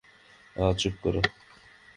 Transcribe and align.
আঃ– 0.55 0.77
চুপ 0.77 0.95
করো। 1.03 1.21